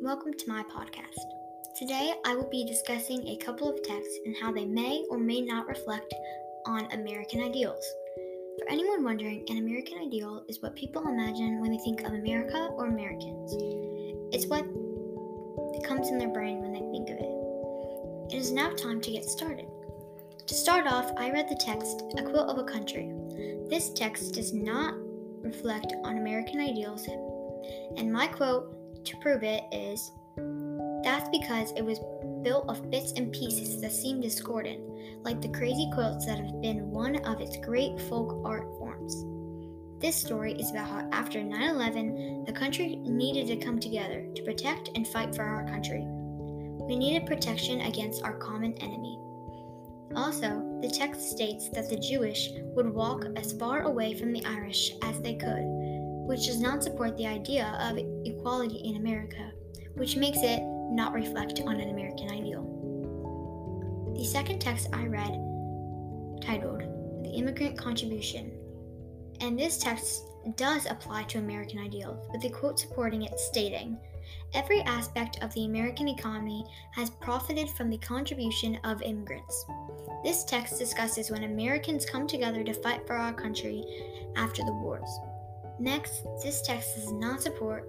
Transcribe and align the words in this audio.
Welcome 0.00 0.32
to 0.32 0.48
my 0.48 0.62
podcast. 0.62 1.18
Today 1.78 2.14
I 2.24 2.34
will 2.34 2.48
be 2.48 2.64
discussing 2.64 3.28
a 3.28 3.36
couple 3.36 3.68
of 3.68 3.82
texts 3.82 4.18
and 4.24 4.34
how 4.40 4.50
they 4.50 4.64
may 4.64 5.04
or 5.10 5.18
may 5.18 5.42
not 5.42 5.68
reflect 5.68 6.14
on 6.64 6.90
American 6.92 7.42
ideals. 7.42 7.84
For 8.58 8.70
anyone 8.70 9.04
wondering, 9.04 9.44
an 9.50 9.58
American 9.58 9.98
ideal 9.98 10.42
is 10.48 10.62
what 10.62 10.74
people 10.74 11.06
imagine 11.06 11.60
when 11.60 11.70
they 11.70 11.76
think 11.84 12.00
of 12.00 12.14
America 12.14 12.70
or 12.72 12.86
Americans. 12.86 13.52
It's 14.32 14.46
what 14.46 14.64
comes 15.84 16.08
in 16.08 16.16
their 16.16 16.32
brain 16.32 16.62
when 16.62 16.72
they 16.72 16.78
think 16.78 17.10
of 17.10 17.18
it. 17.18 18.34
It 18.34 18.38
is 18.38 18.52
now 18.52 18.70
time 18.70 19.02
to 19.02 19.12
get 19.12 19.26
started. 19.26 19.66
To 20.46 20.54
start 20.54 20.86
off, 20.86 21.12
I 21.18 21.30
read 21.30 21.50
the 21.50 21.60
text, 21.60 22.04
A 22.16 22.22
Quilt 22.22 22.48
of 22.48 22.56
a 22.56 22.64
Country. 22.64 23.12
This 23.68 23.90
text 23.90 24.32
does 24.32 24.54
not 24.54 24.94
reflect 25.42 25.92
on 26.04 26.16
American 26.16 26.58
ideals, 26.58 27.06
and 27.98 28.10
my 28.10 28.26
quote 28.26 28.79
to 29.04 29.16
prove 29.18 29.42
it 29.42 29.64
is 29.72 30.12
That's 31.02 31.28
because 31.30 31.72
it 31.72 31.84
was 31.84 32.00
built 32.42 32.68
of 32.68 32.90
bits 32.90 33.12
and 33.12 33.32
pieces 33.32 33.80
that 33.80 33.92
seem 33.92 34.20
discordant, 34.20 34.80
like 35.22 35.40
the 35.40 35.48
crazy 35.48 35.90
quilts 35.92 36.26
that 36.26 36.38
have 36.38 36.60
been 36.60 36.90
one 36.90 37.16
of 37.24 37.40
its 37.40 37.56
great 37.56 38.00
folk 38.02 38.40
art 38.44 38.68
forms. 38.78 39.24
This 40.00 40.16
story 40.16 40.54
is 40.54 40.70
about 40.70 40.88
how 40.88 41.08
after 41.12 41.42
9 41.42 41.62
11, 41.62 42.44
the 42.44 42.52
country 42.52 42.96
needed 42.96 43.46
to 43.48 43.64
come 43.64 43.78
together 43.78 44.26
to 44.34 44.42
protect 44.42 44.90
and 44.94 45.06
fight 45.06 45.34
for 45.34 45.42
our 45.42 45.66
country. 45.66 46.04
We 46.06 46.96
needed 46.96 47.26
protection 47.26 47.82
against 47.82 48.22
our 48.22 48.38
common 48.38 48.72
enemy. 48.78 49.18
Also, 50.16 50.78
the 50.80 50.90
text 50.90 51.30
states 51.30 51.68
that 51.68 51.88
the 51.88 51.98
Jewish 51.98 52.50
would 52.74 52.92
walk 52.92 53.26
as 53.36 53.52
far 53.52 53.82
away 53.82 54.14
from 54.14 54.32
the 54.32 54.44
Irish 54.44 54.92
as 55.02 55.20
they 55.20 55.34
could, 55.34 55.64
which 56.30 56.46
does 56.46 56.60
not 56.60 56.80
support 56.80 57.16
the 57.16 57.26
idea 57.26 57.76
of 57.80 57.98
equality 58.24 58.76
in 58.84 58.94
America, 58.94 59.50
which 59.94 60.14
makes 60.14 60.38
it 60.42 60.62
not 60.92 61.12
reflect 61.12 61.60
on 61.66 61.80
an 61.80 61.90
American 61.90 62.30
ideal. 62.30 62.62
The 64.16 64.24
second 64.24 64.60
text 64.60 64.86
I 64.92 65.08
read, 65.08 65.32
titled 66.40 66.82
The 67.24 67.32
Immigrant 67.34 67.76
Contribution, 67.76 68.52
and 69.40 69.58
this 69.58 69.76
text 69.78 70.22
does 70.54 70.86
apply 70.86 71.24
to 71.24 71.38
American 71.38 71.80
ideals, 71.80 72.24
with 72.30 72.42
the 72.42 72.50
quote 72.50 72.78
supporting 72.78 73.22
it 73.22 73.36
stating, 73.40 73.98
Every 74.54 74.82
aspect 74.82 75.42
of 75.42 75.52
the 75.54 75.64
American 75.64 76.06
economy 76.06 76.64
has 76.92 77.10
profited 77.10 77.68
from 77.70 77.90
the 77.90 77.98
contribution 77.98 78.78
of 78.84 79.02
immigrants. 79.02 79.66
This 80.22 80.44
text 80.44 80.78
discusses 80.78 81.28
when 81.28 81.42
Americans 81.42 82.06
come 82.06 82.28
together 82.28 82.62
to 82.62 82.72
fight 82.72 83.04
for 83.04 83.16
our 83.16 83.32
country 83.32 83.84
after 84.36 84.62
the 84.62 84.72
wars. 84.72 85.10
Next, 85.80 86.24
this 86.42 86.60
text 86.60 86.94
does 86.94 87.10
not 87.12 87.42
support 87.42 87.88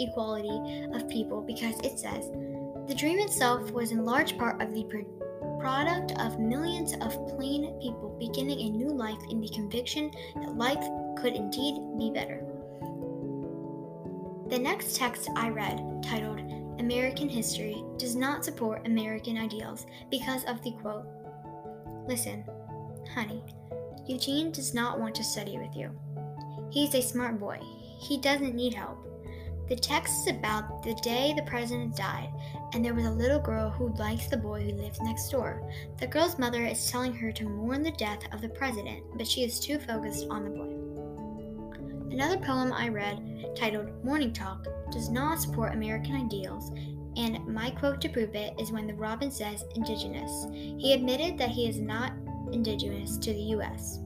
equality 0.00 0.84
of 0.92 1.08
people 1.08 1.40
because 1.40 1.78
it 1.80 1.98
says 1.98 2.30
the 2.88 2.94
dream 2.94 3.18
itself 3.18 3.70
was 3.70 3.92
in 3.92 4.04
large 4.04 4.36
part 4.36 4.60
of 4.60 4.74
the 4.74 4.84
product 5.58 6.12
of 6.20 6.38
millions 6.38 6.92
of 6.94 7.28
plain 7.28 7.78
people 7.80 8.14
beginning 8.18 8.60
a 8.60 8.70
new 8.70 8.88
life 8.88 9.20
in 9.30 9.40
the 9.40 9.48
conviction 9.48 10.10
that 10.34 10.56
life 10.56 10.84
could 11.16 11.34
indeed 11.34 11.76
be 11.96 12.10
better. 12.12 12.44
The 14.50 14.58
next 14.58 14.96
text 14.96 15.30
I 15.36 15.48
read, 15.48 16.02
titled 16.02 16.40
American 16.80 17.28
History, 17.28 17.82
does 17.96 18.14
not 18.14 18.44
support 18.44 18.86
American 18.86 19.38
ideals 19.38 19.86
because 20.10 20.44
of 20.44 20.62
the 20.62 20.72
quote 20.72 21.06
Listen, 22.06 22.44
honey, 23.14 23.42
Eugene 24.06 24.52
does 24.52 24.74
not 24.74 25.00
want 25.00 25.14
to 25.14 25.24
study 25.24 25.56
with 25.56 25.74
you. 25.74 25.90
He's 26.74 26.92
a 26.96 27.00
smart 27.00 27.38
boy. 27.38 27.60
He 28.00 28.18
doesn't 28.18 28.56
need 28.56 28.74
help. 28.74 28.98
The 29.68 29.76
text 29.76 30.26
is 30.26 30.34
about 30.34 30.82
the 30.82 30.94
day 31.04 31.32
the 31.32 31.44
president 31.44 31.96
died, 31.96 32.30
and 32.72 32.84
there 32.84 32.94
was 32.94 33.06
a 33.06 33.12
little 33.12 33.38
girl 33.38 33.70
who 33.70 33.94
likes 33.94 34.26
the 34.26 34.36
boy 34.36 34.64
who 34.64 34.72
lives 34.72 35.00
next 35.00 35.28
door. 35.28 35.62
The 36.00 36.08
girl's 36.08 36.36
mother 36.36 36.66
is 36.66 36.90
telling 36.90 37.14
her 37.14 37.30
to 37.30 37.48
mourn 37.48 37.84
the 37.84 37.92
death 37.92 38.22
of 38.32 38.40
the 38.40 38.48
president, 38.48 39.04
but 39.14 39.28
she 39.28 39.44
is 39.44 39.60
too 39.60 39.78
focused 39.78 40.26
on 40.28 40.42
the 40.42 40.50
boy. 40.50 42.12
Another 42.12 42.38
poem 42.38 42.72
I 42.72 42.88
read, 42.88 43.54
titled 43.54 44.04
Morning 44.04 44.32
Talk, 44.32 44.66
does 44.90 45.08
not 45.10 45.40
support 45.40 45.74
American 45.74 46.16
ideals, 46.16 46.72
and 47.16 47.46
my 47.46 47.70
quote 47.70 48.00
to 48.00 48.08
prove 48.08 48.34
it 48.34 48.52
is 48.58 48.72
when 48.72 48.88
the 48.88 48.94
robin 48.94 49.30
says 49.30 49.62
indigenous. 49.76 50.48
He 50.52 50.92
admitted 50.92 51.38
that 51.38 51.50
he 51.50 51.68
is 51.68 51.78
not 51.78 52.14
indigenous 52.50 53.16
to 53.18 53.32
the 53.32 53.42
U.S. 53.42 54.00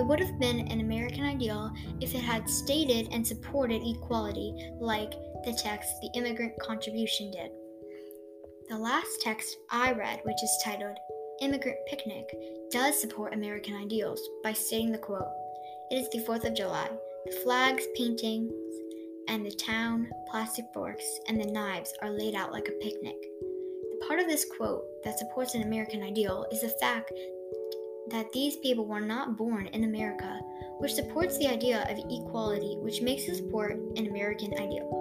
It 0.00 0.06
would 0.06 0.20
have 0.20 0.38
been 0.40 0.60
an 0.60 0.80
American 0.80 1.24
ideal 1.24 1.70
if 2.00 2.14
it 2.14 2.22
had 2.22 2.48
stated 2.48 3.08
and 3.12 3.24
supported 3.24 3.82
equality 3.84 4.72
like 4.80 5.10
the 5.44 5.52
text 5.52 5.90
The 6.00 6.08
Immigrant 6.14 6.54
Contribution 6.58 7.30
did. 7.30 7.50
The 8.70 8.78
last 8.78 9.20
text 9.20 9.58
I 9.68 9.92
read, 9.92 10.20
which 10.22 10.42
is 10.42 10.62
titled 10.64 10.96
Immigrant 11.42 11.76
Picnic, 11.86 12.24
does 12.70 12.98
support 12.98 13.34
American 13.34 13.76
ideals 13.76 14.26
by 14.42 14.54
stating 14.54 14.90
the 14.90 14.96
quote 14.96 15.28
It 15.90 15.96
is 15.96 16.08
the 16.08 16.24
4th 16.26 16.46
of 16.46 16.56
July. 16.56 16.88
The 17.26 17.36
flags, 17.44 17.84
paintings, 17.94 18.54
and 19.28 19.44
the 19.44 19.54
town, 19.54 20.08
plastic 20.30 20.64
forks, 20.72 21.04
and 21.28 21.38
the 21.38 21.52
knives 21.52 21.92
are 22.00 22.08
laid 22.08 22.34
out 22.34 22.52
like 22.52 22.68
a 22.68 22.82
picnic. 22.82 23.16
The 23.20 24.06
part 24.08 24.18
of 24.18 24.26
this 24.26 24.46
quote 24.56 24.82
that 25.04 25.18
supports 25.18 25.54
an 25.54 25.62
American 25.62 26.02
ideal 26.02 26.46
is 26.50 26.62
the 26.62 26.74
fact 26.80 27.12
that 28.10 28.32
these 28.32 28.56
people 28.56 28.86
were 28.86 29.00
not 29.00 29.36
born 29.36 29.66
in 29.68 29.84
America, 29.84 30.40
which 30.78 30.94
supports 30.94 31.38
the 31.38 31.46
idea 31.46 31.86
of 31.88 31.98
equality, 31.98 32.76
which 32.80 33.02
makes 33.02 33.24
it 33.24 33.36
support 33.36 33.72
an 33.96 34.06
American 34.06 34.52
ideal. 34.54 35.00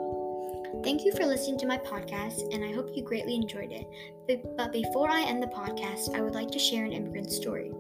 Thank 0.84 1.04
you 1.04 1.12
for 1.14 1.26
listening 1.26 1.58
to 1.60 1.68
my 1.68 1.78
podcast, 1.78 2.54
and 2.54 2.64
I 2.64 2.72
hope 2.72 2.96
you 2.96 3.04
greatly 3.04 3.36
enjoyed 3.36 3.72
it. 3.72 3.88
But 4.56 4.72
before 4.72 5.10
I 5.10 5.22
end 5.22 5.42
the 5.42 5.48
podcast, 5.48 6.16
I 6.16 6.22
would 6.22 6.36
like 6.36 6.52
to 6.52 6.60
share 6.60 6.86
an 6.86 6.94
immigrant 6.94 7.32
story. 7.32 7.72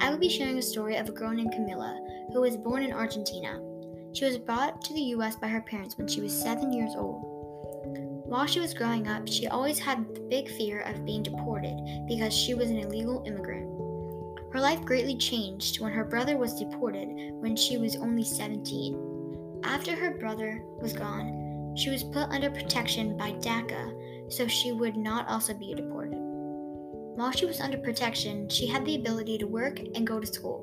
I 0.00 0.10
will 0.10 0.18
be 0.18 0.28
sharing 0.28 0.58
a 0.58 0.62
story 0.62 0.96
of 0.96 1.08
a 1.08 1.12
girl 1.12 1.32
named 1.32 1.52
Camilla 1.52 1.98
who 2.32 2.40
was 2.40 2.56
born 2.56 2.82
in 2.82 2.92
Argentina. 2.92 3.60
She 4.14 4.24
was 4.24 4.38
brought 4.38 4.80
to 4.82 4.94
the 4.94 5.12
US 5.16 5.36
by 5.36 5.48
her 5.48 5.60
parents 5.60 5.98
when 5.98 6.08
she 6.08 6.20
was 6.20 6.32
seven 6.32 6.72
years 6.72 6.94
old. 6.96 7.22
While 8.28 8.46
she 8.46 8.60
was 8.60 8.74
growing 8.74 9.08
up, 9.08 9.26
she 9.26 9.46
always 9.46 9.78
had 9.78 10.14
the 10.14 10.20
big 10.20 10.48
fear 10.50 10.80
of 10.80 11.04
being 11.04 11.22
deported 11.22 11.76
because 12.06 12.34
she 12.34 12.54
was 12.54 12.70
an 12.70 12.78
illegal 12.78 13.22
immigrant. 13.26 13.67
Her 14.52 14.60
life 14.60 14.84
greatly 14.84 15.16
changed 15.16 15.80
when 15.80 15.92
her 15.92 16.04
brother 16.04 16.36
was 16.36 16.58
deported 16.58 17.08
when 17.34 17.54
she 17.54 17.76
was 17.76 17.96
only 17.96 18.24
17. 18.24 19.60
After 19.64 19.94
her 19.94 20.18
brother 20.18 20.62
was 20.80 20.92
gone, 20.92 21.74
she 21.76 21.90
was 21.90 22.04
put 22.04 22.30
under 22.30 22.50
protection 22.50 23.16
by 23.16 23.32
DACA 23.32 24.32
so 24.32 24.46
she 24.46 24.72
would 24.72 24.96
not 24.96 25.28
also 25.28 25.54
be 25.54 25.74
deported. 25.74 26.16
While 26.16 27.32
she 27.32 27.46
was 27.46 27.60
under 27.60 27.78
protection, 27.78 28.48
she 28.48 28.66
had 28.66 28.84
the 28.84 28.96
ability 28.96 29.38
to 29.38 29.46
work 29.46 29.80
and 29.94 30.06
go 30.06 30.20
to 30.20 30.26
school. 30.26 30.62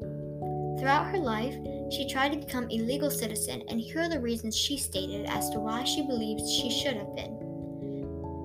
Throughout 0.79 1.07
her 1.07 1.17
life, 1.17 1.55
she 1.91 2.07
tried 2.07 2.31
to 2.31 2.39
become 2.39 2.65
a 2.65 2.79
legal 2.79 3.11
citizen, 3.11 3.63
and 3.67 3.79
here 3.79 4.01
are 4.01 4.09
the 4.09 4.19
reasons 4.19 4.55
she 4.55 4.77
stated 4.77 5.25
as 5.25 5.49
to 5.49 5.59
why 5.59 5.83
she 5.83 6.05
believes 6.05 6.51
she 6.51 6.69
should 6.69 6.95
have 6.95 7.15
been. 7.15 7.33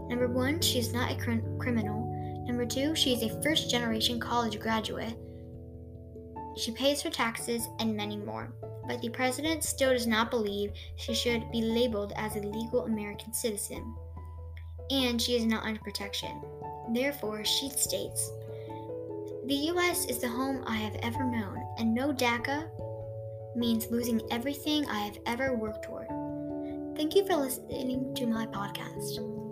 Number 0.09 0.29
one, 0.29 0.61
she 0.61 0.79
is 0.79 0.93
not 0.93 1.13
a 1.13 1.17
cr- 1.17 1.47
criminal. 1.59 2.45
Number 2.47 2.67
two, 2.67 2.95
she 2.97 3.13
is 3.13 3.23
a 3.23 3.43
first 3.43 3.71
generation 3.71 4.19
college 4.19 4.59
graduate. 4.59 5.15
She 6.61 6.73
pays 6.73 7.01
her 7.01 7.11
taxes 7.11 7.69
and 7.79 7.97
many 7.97 8.19
more. 8.19 8.53
But 8.87 9.01
the 9.01 9.09
president 9.09 9.65
still 9.65 9.93
does 9.93 10.07
not 10.07 10.31
believe 10.31 10.73
she 10.97 11.15
should 11.15 11.51
be 11.51 11.63
labeled 11.63 12.13
as 12.17 12.37
a 12.37 12.41
legal 12.41 12.85
American 12.85 13.33
citizen. 13.33 13.95
And 14.91 15.21
she 15.23 15.37
is 15.37 15.47
not 15.47 15.65
under 15.65 15.81
protection. 15.81 16.43
Therefore, 16.93 17.45
she 17.45 17.71
states 17.71 18.31
The 19.47 19.55
U.S. 19.55 20.05
is 20.07 20.19
the 20.19 20.29
home 20.29 20.63
I 20.67 20.77
have 20.77 20.97
ever 21.03 21.25
known, 21.25 21.65
and 21.79 21.95
no 21.95 22.13
DACA 22.13 22.69
means 23.57 23.91
losing 23.91 24.21
everything 24.31 24.87
I 24.87 24.99
have 24.99 25.19
ever 25.27 25.57
worked 25.57 25.85
toward. 25.85 26.09
Thank 26.97 27.15
you 27.15 27.25
for 27.27 27.37
listening 27.37 28.15
to 28.17 28.27
my 28.27 28.47
podcast. 28.47 29.50